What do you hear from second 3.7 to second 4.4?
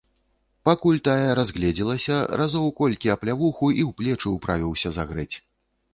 і ў плечы